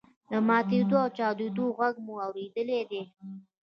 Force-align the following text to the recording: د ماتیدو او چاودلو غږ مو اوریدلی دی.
د 0.29 0.33
ماتیدو 0.47 0.95
او 1.03 1.09
چاودلو 1.17 1.65
غږ 1.77 1.95
مو 2.05 2.13
اوریدلی 2.25 2.81
دی. 2.89 3.01